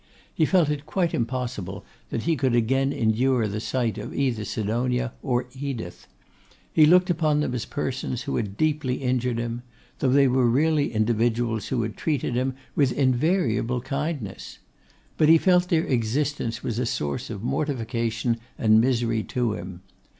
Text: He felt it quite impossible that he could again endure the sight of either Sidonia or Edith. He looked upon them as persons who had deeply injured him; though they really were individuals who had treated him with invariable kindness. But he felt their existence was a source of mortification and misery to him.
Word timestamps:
He 0.33 0.45
felt 0.47 0.69
it 0.71 0.87
quite 0.87 1.13
impossible 1.13 1.85
that 2.09 2.23
he 2.23 2.35
could 2.35 2.55
again 2.55 2.91
endure 2.91 3.47
the 3.47 3.59
sight 3.59 3.99
of 3.99 4.15
either 4.15 4.43
Sidonia 4.43 5.13
or 5.21 5.45
Edith. 5.53 6.07
He 6.73 6.87
looked 6.87 7.11
upon 7.11 7.39
them 7.39 7.53
as 7.53 7.65
persons 7.65 8.23
who 8.23 8.35
had 8.37 8.57
deeply 8.57 8.95
injured 8.95 9.37
him; 9.37 9.61
though 9.99 10.09
they 10.09 10.25
really 10.27 10.85
were 10.87 10.95
individuals 10.95 11.67
who 11.67 11.83
had 11.83 11.95
treated 11.97 12.33
him 12.33 12.55
with 12.75 12.91
invariable 12.93 13.81
kindness. 13.81 14.57
But 15.17 15.29
he 15.29 15.37
felt 15.37 15.67
their 15.69 15.85
existence 15.85 16.63
was 16.63 16.79
a 16.79 16.87
source 16.87 17.29
of 17.29 17.43
mortification 17.43 18.37
and 18.57 18.81
misery 18.81 19.21
to 19.25 19.53
him. 19.53 19.81